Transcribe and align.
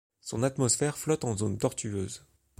Son 0.21 0.41
atmosphère 0.41 0.97
flotte 0.97 1.25
en 1.25 1.37
zones 1.37 1.59
tortueuses. 1.59 2.25